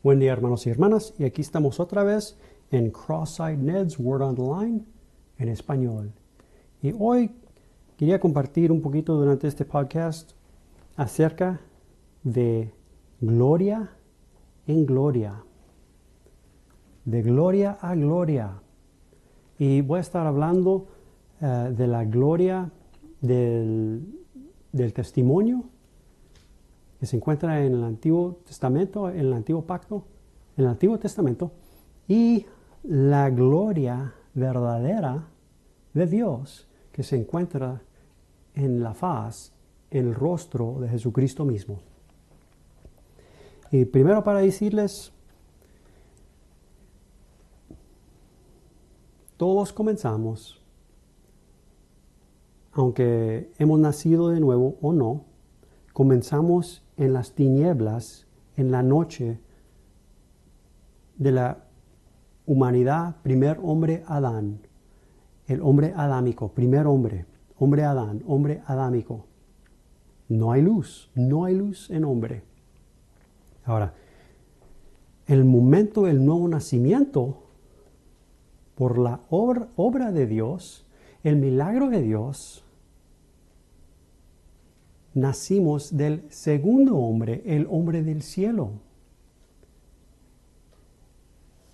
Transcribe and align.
Buen 0.00 0.20
día 0.20 0.32
hermanos 0.32 0.64
y 0.64 0.70
hermanas 0.70 1.12
y 1.18 1.24
aquí 1.24 1.42
estamos 1.42 1.80
otra 1.80 2.04
vez 2.04 2.38
en 2.70 2.92
Cross-Eyed 2.92 3.58
Ned's 3.58 3.98
Word 3.98 4.22
on 4.22 4.36
the 4.36 4.42
Line 4.42 4.84
en 5.38 5.48
español. 5.48 6.12
Y 6.80 6.94
hoy 6.96 7.32
quería 7.96 8.20
compartir 8.20 8.70
un 8.70 8.80
poquito 8.80 9.16
durante 9.16 9.48
este 9.48 9.64
podcast 9.64 10.34
acerca 10.94 11.60
de 12.22 12.72
gloria 13.20 13.90
en 14.68 14.86
gloria. 14.86 15.42
De 17.04 17.20
gloria 17.20 17.76
a 17.80 17.96
gloria. 17.96 18.62
Y 19.58 19.80
voy 19.80 19.98
a 19.98 20.02
estar 20.02 20.28
hablando 20.28 20.86
eh, 21.40 21.74
de 21.76 21.88
la 21.88 22.04
gloria 22.04 22.70
del, 23.20 24.06
del 24.70 24.92
testimonio 24.92 25.64
que 26.98 27.06
se 27.06 27.16
encuentra 27.16 27.64
en 27.64 27.74
el 27.74 27.84
Antiguo 27.84 28.40
Testamento, 28.44 29.08
en 29.08 29.20
el 29.20 29.32
Antiguo 29.32 29.62
Pacto, 29.62 30.04
en 30.56 30.64
el 30.64 30.70
Antiguo 30.70 30.98
Testamento, 30.98 31.52
y 32.08 32.46
la 32.82 33.30
gloria 33.30 34.14
verdadera 34.34 35.28
de 35.94 36.06
Dios 36.06 36.66
que 36.92 37.02
se 37.02 37.16
encuentra 37.16 37.82
en 38.54 38.82
la 38.82 38.94
faz, 38.94 39.52
el 39.90 40.14
rostro 40.14 40.78
de 40.80 40.88
Jesucristo 40.88 41.44
mismo. 41.44 41.78
Y 43.70 43.84
primero 43.84 44.24
para 44.24 44.40
decirles, 44.40 45.12
todos 49.36 49.72
comenzamos, 49.72 50.60
aunque 52.72 53.52
hemos 53.58 53.78
nacido 53.78 54.30
de 54.30 54.40
nuevo 54.40 54.76
o 54.80 54.92
no, 54.92 55.27
comenzamos 55.98 56.84
en 56.96 57.12
las 57.12 57.32
tinieblas, 57.32 58.28
en 58.56 58.70
la 58.70 58.84
noche 58.84 59.40
de 61.16 61.32
la 61.32 61.64
humanidad, 62.46 63.16
primer 63.22 63.58
hombre 63.60 64.04
Adán, 64.06 64.60
el 65.48 65.60
hombre 65.60 65.92
adámico, 65.96 66.52
primer 66.52 66.86
hombre, 66.86 67.26
hombre 67.58 67.82
Adán, 67.82 68.22
hombre 68.28 68.62
adámico. 68.66 69.26
No 70.28 70.52
hay 70.52 70.62
luz, 70.62 71.10
no 71.16 71.44
hay 71.44 71.56
luz 71.56 71.90
en 71.90 72.04
hombre. 72.04 72.44
Ahora, 73.64 73.92
el 75.26 75.44
momento 75.44 76.04
del 76.04 76.24
nuevo 76.24 76.46
nacimiento, 76.46 77.42
por 78.76 78.98
la 78.98 79.18
obra, 79.30 79.66
obra 79.74 80.12
de 80.12 80.28
Dios, 80.28 80.86
el 81.24 81.34
milagro 81.34 81.90
de 81.90 82.02
Dios, 82.02 82.64
nacimos 85.20 85.96
del 85.96 86.24
segundo 86.30 86.96
hombre, 86.96 87.42
el 87.46 87.66
hombre 87.70 88.02
del 88.02 88.22
cielo. 88.22 88.70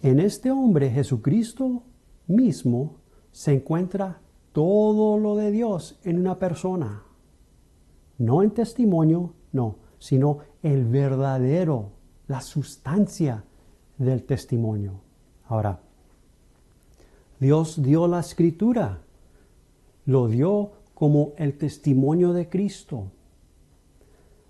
En 0.02 0.20
este 0.20 0.50
hombre, 0.50 0.90
Jesucristo 0.90 1.82
mismo, 2.26 2.96
se 3.32 3.54
encuentra 3.54 4.20
todo 4.52 5.18
lo 5.18 5.36
de 5.36 5.50
Dios 5.50 5.98
en 6.04 6.18
una 6.18 6.38
persona. 6.38 7.02
No 8.18 8.42
en 8.42 8.50
testimonio, 8.50 9.32
no, 9.52 9.76
sino 9.98 10.38
el 10.62 10.84
verdadero, 10.84 11.90
la 12.28 12.40
sustancia 12.40 13.44
del 13.98 14.24
testimonio. 14.24 15.00
Ahora, 15.46 15.80
Dios 17.40 17.82
dio 17.82 18.06
la 18.06 18.20
escritura, 18.20 19.00
lo 20.06 20.28
dio 20.28 20.72
como 20.94 21.32
el 21.36 21.58
testimonio 21.58 22.32
de 22.32 22.48
Cristo. 22.48 23.10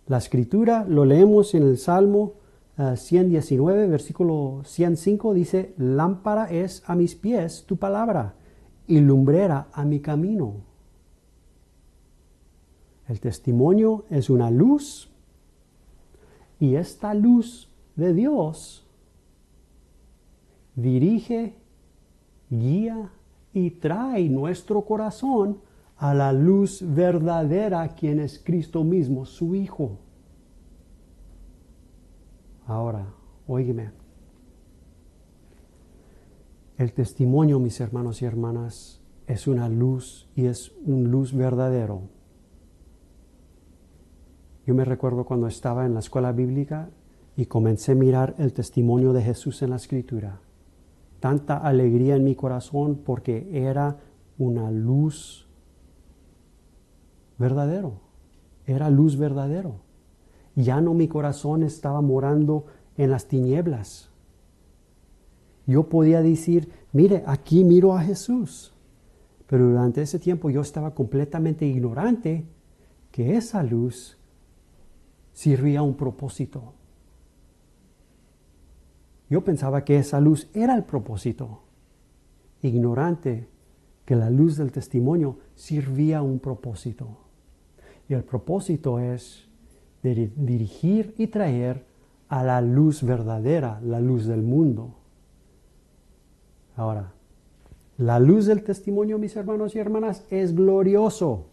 La 0.07 0.19
escritura 0.19 0.85
lo 0.87 1.05
leemos 1.05 1.55
en 1.55 1.63
el 1.63 1.79
Salmo 1.79 2.35
119, 2.77 3.85
eh, 3.85 3.87
versículo 3.87 4.63
105, 4.65 5.33
dice, 5.33 5.75
lámpara 5.79 6.51
es 6.51 6.83
a 6.87 6.97
mis 6.97 7.15
pies 7.15 7.65
tu 7.67 7.77
palabra 7.77 8.35
y 8.87 9.01
lumbrera 9.01 9.69
a 9.73 9.85
mi 9.85 10.01
camino. 10.01 10.57
El 13.09 13.21
testimonio 13.21 14.05
es 14.11 14.29
una 14.29 14.51
luz 14.51 15.11
y 16.59 16.75
esta 16.75 17.15
luz 17.15 17.69
de 17.97 18.13
Dios 18.13 18.87
dirige, 20.75 21.55
guía 22.51 23.11
y 23.53 23.71
trae 23.71 24.29
nuestro 24.29 24.83
corazón 24.83 25.61
a 26.05 26.13
la 26.13 26.35
luz 26.35 26.85
verdadera, 26.87 27.89
quien 27.95 28.21
es 28.21 28.39
Cristo 28.39 28.85
mismo, 28.85 29.25
su 29.25 29.55
Hijo. 29.55 29.97
Ahora, 32.67 33.07
óigame. 33.47 33.91
El 36.77 36.93
testimonio, 36.93 37.59
mis 37.59 37.81
hermanos 37.81 38.21
y 38.21 38.27
hermanas, 38.27 39.01
es 39.27 39.47
una 39.47 39.71
luz 39.71 40.29
y 40.37 40.45
es 40.45 40.73
un 40.85 41.11
luz 41.11 41.33
verdadero. 41.33 42.03
Yo 44.67 44.75
me 44.75 44.85
recuerdo 44.85 45.25
cuando 45.25 45.47
estaba 45.47 45.87
en 45.87 45.95
la 45.95 46.01
escuela 46.01 46.33
bíblica 46.33 46.91
y 47.35 47.47
comencé 47.47 47.93
a 47.93 47.95
mirar 47.95 48.35
el 48.37 48.53
testimonio 48.53 49.15
de 49.15 49.23
Jesús 49.23 49.63
en 49.63 49.71
la 49.71 49.77
escritura. 49.77 50.39
Tanta 51.19 51.57
alegría 51.57 52.15
en 52.15 52.25
mi 52.25 52.35
corazón 52.35 53.01
porque 53.03 53.49
era 53.55 53.97
una 54.37 54.71
luz 54.71 55.44
verdadero, 57.39 58.01
era 58.67 58.91
luz 58.91 59.17
verdadero. 59.17 59.81
Ya 60.57 60.81
no 60.81 60.95
mi 60.95 61.09
corazón 61.09 61.63
estaba 61.63 62.01
morando 62.01 62.67
en 62.97 63.11
las 63.11 63.27
tinieblas. 63.27 64.11
Yo 65.67 65.89
podía 65.89 66.23
decir, 66.23 66.71
mire, 66.93 67.25
aquí 67.27 67.65
miro 67.65 67.95
a 67.95 68.03
Jesús. 68.03 68.73
Pero 69.47 69.69
durante 69.69 70.03
ese 70.03 70.19
tiempo 70.19 70.51
yo 70.51 70.61
estaba 70.61 70.95
completamente 70.95 71.67
ignorante 71.67 72.47
que 73.11 73.37
esa 73.37 73.63
luz 73.63 74.19
sirvía 75.33 75.81
a 75.81 75.83
un 75.83 75.95
propósito. 75.95 76.75
Yo 79.29 79.45
pensaba 79.45 79.85
que 79.85 79.99
esa 79.99 80.21
luz 80.21 80.49
era 80.55 80.75
el 80.77 80.85
propósito, 80.85 81.63
ignorante 82.63 83.49
que 84.05 84.17
la 84.17 84.31
luz 84.31 84.57
del 84.57 84.71
testimonio 84.71 85.39
servía 85.55 86.19
a 86.19 86.23
un 86.23 86.39
propósito. 86.39 87.24
Y 88.09 88.15
el 88.15 88.25
propósito 88.25 88.99
es 88.99 89.49
dirigir 90.03 91.15
y 91.17 91.29
traer 91.29 91.85
a 92.29 92.43
la 92.45 92.61
luz 92.61 93.03
verdadera, 93.03 93.81
la 93.83 94.01
luz 94.01 94.27
del 94.27 94.43
mundo. 94.43 94.95
Ahora, 96.77 97.13
la 97.97 98.19
luz 98.19 98.47
del 98.47 98.65
testimonio, 98.65 99.19
mis 99.19 99.37
hermanos 99.37 99.75
y 99.75 99.79
hermanas, 99.79 100.27
es 100.31 100.55
glorioso. 100.55 101.47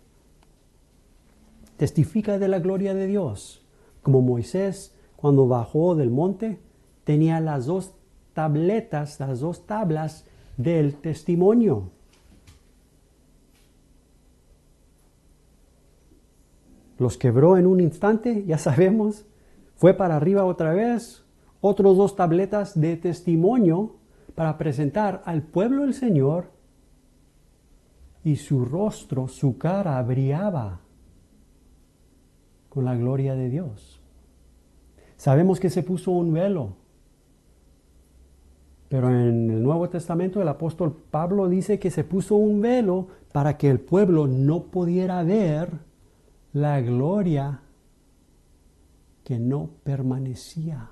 Testifica 1.78 2.40
de 2.40 2.48
la 2.48 2.60
gloria 2.60 2.94
de 2.94 3.08
Dios. 3.08 3.66
Como 4.02 4.22
Moisés, 4.22 4.96
cuando 5.16 5.48
bajó 5.48 5.96
del 5.96 6.10
monte, 6.10 6.60
tenía 7.04 7.40
las 7.40 7.68
dos 7.68 7.94
tabletas, 8.34 9.20
las 9.20 9.40
dos 9.40 9.68
tablas 9.68 10.26
del 10.58 10.96
testimonio. 10.96 11.92
Los 17.02 17.18
quebró 17.18 17.58
en 17.58 17.66
un 17.66 17.80
instante, 17.80 18.46
ya 18.46 18.60
sabemos, 18.60 19.26
fue 19.76 19.96
para 19.96 20.16
arriba 20.16 20.46
otra 20.46 20.72
vez, 20.72 21.26
otros 21.60 21.98
dos 21.98 22.16
tabletas 22.16 22.80
de 22.80 22.96
testimonio 22.96 23.96
para 24.36 24.60
presentar 24.60 25.24
al 25.26 25.42
pueblo 25.42 25.84
el 25.84 25.96
Señor. 25.96 26.52
Y 28.24 28.36
su 28.36 28.66
rostro, 28.66 29.28
su 29.28 29.58
cara 29.58 30.00
brillaba 30.04 30.82
con 32.70 32.86
la 32.86 32.96
gloria 32.96 33.34
de 33.34 33.50
Dios. 33.50 34.00
Sabemos 35.18 35.60
que 35.60 35.72
se 35.72 35.82
puso 35.82 36.12
un 36.12 36.32
velo, 36.32 36.76
pero 38.90 39.10
en 39.10 39.50
el 39.50 39.64
Nuevo 39.64 39.90
Testamento 39.90 40.40
el 40.40 40.48
apóstol 40.48 40.96
Pablo 41.10 41.50
dice 41.50 41.80
que 41.80 41.90
se 41.90 42.04
puso 42.04 42.36
un 42.36 42.62
velo 42.62 43.08
para 43.32 43.58
que 43.58 43.72
el 43.72 43.80
pueblo 43.80 44.28
no 44.28 44.66
pudiera 44.66 45.24
ver 45.24 45.91
la 46.54 46.82
gloria 46.82 47.62
que 49.24 49.40
no 49.40 49.70
permanecía, 49.84 50.90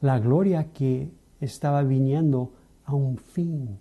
la 0.00 0.18
gloria 0.18 0.72
que 0.72 1.12
estaba 1.40 1.82
viniendo 1.82 2.52
a 2.84 2.94
un 2.94 3.16
fin. 3.16 3.78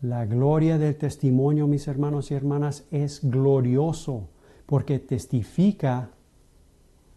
La 0.00 0.26
gloria 0.26 0.78
del 0.78 0.96
testimonio, 0.96 1.66
mis 1.66 1.88
hermanos 1.88 2.30
y 2.30 2.34
hermanas, 2.34 2.86
es 2.92 3.28
glorioso 3.28 4.28
porque 4.66 5.00
testifica, 5.00 6.10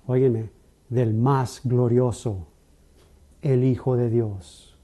óyeme, 0.07 0.49
del 0.89 1.13
más 1.13 1.61
glorioso, 1.63 2.47
el 3.43 3.63
Hijo 3.63 3.95
de 3.97 4.09
Dios, 4.09 4.75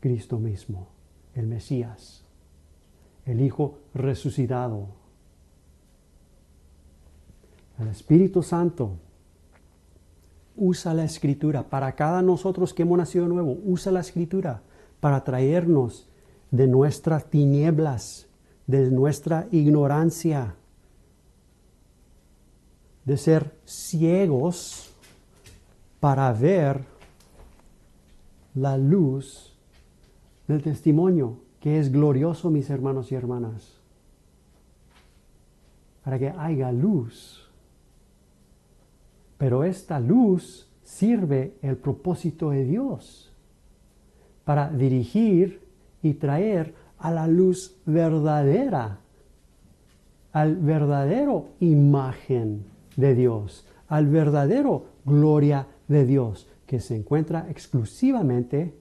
Cristo 0.00 0.38
mismo 0.38 0.94
el 1.34 1.46
Mesías, 1.46 2.24
el 3.26 3.40
Hijo 3.40 3.78
resucitado. 3.94 4.88
El 7.78 7.88
Espíritu 7.88 8.42
Santo 8.42 8.92
usa 10.56 10.94
la 10.94 11.04
escritura 11.04 11.64
para 11.64 11.94
cada 11.94 12.22
nosotros 12.22 12.72
que 12.72 12.82
hemos 12.82 12.98
nacido 12.98 13.26
nuevo. 13.26 13.58
Usa 13.64 13.90
la 13.90 14.00
escritura 14.00 14.62
para 15.00 15.24
traernos 15.24 16.08
de 16.50 16.66
nuestras 16.66 17.24
tinieblas, 17.26 18.26
de 18.66 18.90
nuestra 18.90 19.48
ignorancia, 19.50 20.54
de 23.04 23.16
ser 23.16 23.56
ciegos 23.64 24.90
para 26.00 26.32
ver 26.32 26.84
la 28.54 28.78
luz 28.78 29.53
del 30.46 30.62
testimonio, 30.62 31.38
que 31.60 31.78
es 31.78 31.90
glorioso, 31.90 32.50
mis 32.50 32.70
hermanos 32.70 33.10
y 33.12 33.14
hermanas. 33.14 33.80
Para 36.02 36.18
que 36.18 36.30
haya 36.30 36.70
luz. 36.72 37.50
Pero 39.38 39.64
esta 39.64 39.98
luz 40.00 40.68
sirve 40.82 41.54
el 41.62 41.76
propósito 41.76 42.50
de 42.50 42.64
Dios 42.64 43.34
para 44.44 44.70
dirigir 44.70 45.60
y 46.02 46.14
traer 46.14 46.74
a 46.98 47.10
la 47.10 47.26
luz 47.26 47.76
verdadera, 47.86 48.98
al 50.32 50.56
verdadero 50.56 51.48
imagen 51.60 52.64
de 52.96 53.14
Dios, 53.14 53.66
al 53.88 54.06
verdadero 54.06 54.86
gloria 55.04 55.66
de 55.88 56.04
Dios, 56.04 56.46
que 56.66 56.80
se 56.80 56.96
encuentra 56.96 57.46
exclusivamente 57.50 58.74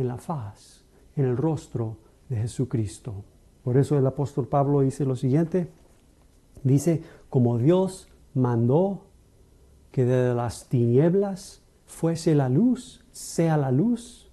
en 0.00 0.08
la 0.08 0.18
faz, 0.18 0.84
en 1.16 1.24
el 1.24 1.36
rostro 1.36 1.96
de 2.28 2.36
Jesucristo. 2.36 3.24
Por 3.62 3.76
eso 3.76 3.98
el 3.98 4.06
apóstol 4.06 4.48
Pablo 4.48 4.80
dice 4.80 5.04
lo 5.04 5.16
siguiente, 5.16 5.70
dice, 6.62 7.02
como 7.28 7.58
Dios 7.58 8.08
mandó 8.34 9.06
que 9.90 10.04
de 10.04 10.34
las 10.34 10.68
tinieblas 10.68 11.62
fuese 11.84 12.34
la 12.34 12.48
luz, 12.48 13.04
sea 13.10 13.56
la 13.56 13.70
luz. 13.70 14.30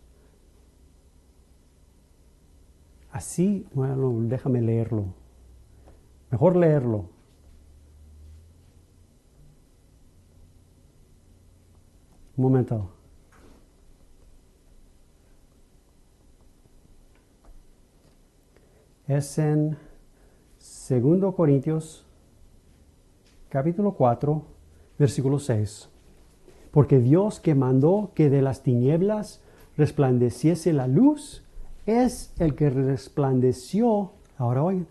Así, 3.12 3.68
bueno, 3.74 4.14
déjame 4.22 4.62
leerlo. 4.62 5.06
Mejor 6.30 6.56
leerlo. 6.56 7.10
Un 12.36 12.44
momento. 12.44 12.97
Es 19.08 19.38
en 19.38 19.78
2 20.90 21.34
Corintios 21.34 22.06
capítulo 23.48 23.94
4, 23.94 24.42
versículo 25.00 25.40
6. 25.40 25.88
Porque 26.72 27.00
Dios 27.00 27.40
que 27.40 27.56
mandó 27.56 28.12
que 28.14 28.30
de 28.30 28.42
las 28.42 28.64
tinieblas 28.64 29.42
resplandeciese 29.78 30.74
la 30.74 30.88
luz, 30.88 31.46
es 31.86 32.34
el 32.38 32.56
que 32.56 32.70
resplandeció, 32.70 34.12
ahora 34.38 34.64
hoy, 34.64 34.86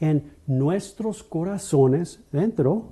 en 0.00 0.32
nuestros 0.48 1.22
corazones 1.22 2.24
dentro, 2.32 2.86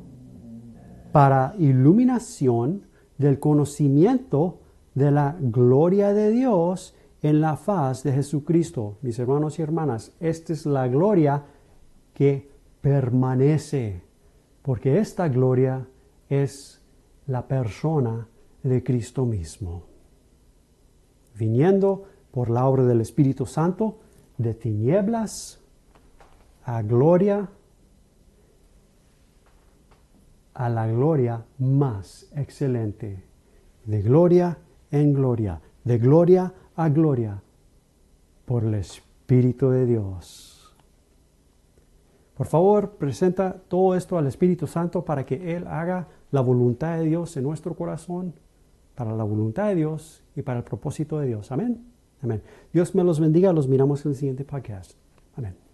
para 1.11 1.55
iluminación 1.59 2.83
del 3.19 3.41
conocimiento 3.41 4.61
de 4.95 5.11
la 5.11 5.37
gloria 5.41 6.13
de 6.13 6.31
Dios 6.31 6.95
en 7.23 7.41
la 7.41 7.57
faz 7.57 8.03
de 8.03 8.13
Jesucristo. 8.13 8.99
Mis 9.03 9.19
hermanos 9.19 9.59
y 9.59 9.63
hermanas, 9.63 10.13
esta 10.21 10.53
es 10.53 10.67
la 10.67 10.89
gloria 10.89 11.45
que 12.15 12.51
permanece, 12.81 14.03
porque 14.63 14.99
esta 14.99 15.29
gloria 15.29 15.87
es 16.29 16.83
la 17.27 17.47
persona 17.47 18.29
de 18.63 18.83
Cristo 18.83 19.25
mismo. 19.25 19.85
Viniendo 21.37 22.05
por 22.31 22.51
la 22.51 22.67
obra 22.67 22.85
del 22.85 23.01
Espíritu 23.01 23.47
Santo 23.47 23.99
de 24.37 24.55
tinieblas 24.55 25.61
a 26.65 26.83
gloria 26.83 27.49
a 30.55 30.69
la 30.69 30.89
gloria 30.89 31.47
más 31.59 32.29
excelente, 32.35 33.25
de 33.85 34.03
gloria 34.03 34.59
en 34.91 35.13
gloria, 35.13 35.61
de 35.85 35.99
gloria 35.99 36.53
a 36.79 36.89
gloria, 36.89 37.43
por 38.45 38.65
el 38.65 38.75
Espíritu 38.75 39.69
de 39.71 39.85
Dios. 39.85 40.73
Por 42.37 42.47
favor, 42.47 42.93
presenta 42.93 43.61
todo 43.67 43.97
esto 43.97 44.17
al 44.17 44.29
Espíritu 44.29 44.69
Santo 44.69 45.05
para 45.05 45.27
que 45.27 45.57
Él 45.57 45.67
haga 45.67 46.07
la 46.31 46.41
voluntad 46.41 46.97
de 46.97 47.05
Dios 47.05 47.37
en 47.37 47.43
nuestro 47.43 47.75
corazón, 47.75 48.33
para 48.95 49.13
la 49.13 49.25
voluntad 49.25 49.67
de 49.67 49.75
Dios 49.75 50.23
y 50.37 50.43
para 50.43 50.61
el 50.61 50.65
propósito 50.65 51.19
de 51.19 51.27
Dios. 51.27 51.51
Amén. 51.51 51.85
Amén. 52.23 52.43
Dios 52.73 52.95
me 52.95 53.03
los 53.03 53.19
bendiga. 53.19 53.53
Los 53.53 53.67
miramos 53.67 54.05
en 54.05 54.13
el 54.13 54.17
siguiente 54.17 54.45
podcast. 54.45 54.93
Amén. 55.37 55.68